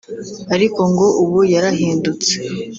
ariko 0.55 0.79
ngo 0.91 1.07
ubu 1.23 1.39
yarahindutse 1.53 2.33